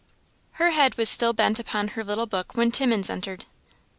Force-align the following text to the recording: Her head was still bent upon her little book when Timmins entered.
Her 0.53 0.71
head 0.71 0.97
was 0.97 1.09
still 1.09 1.31
bent 1.31 1.59
upon 1.59 1.89
her 1.89 2.03
little 2.03 2.25
book 2.25 2.57
when 2.57 2.71
Timmins 2.71 3.07
entered. 3.07 3.45